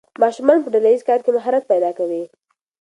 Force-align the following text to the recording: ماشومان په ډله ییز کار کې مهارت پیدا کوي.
ماشومان 0.21 0.57
په 0.63 0.69
ډله 0.73 0.89
ییز 0.91 1.01
کار 1.09 1.19
کې 1.25 1.31
مهارت 1.37 1.63
پیدا 1.71 1.89
کوي. 1.97 2.23